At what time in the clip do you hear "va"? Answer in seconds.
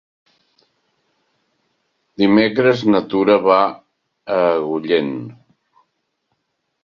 3.47-3.59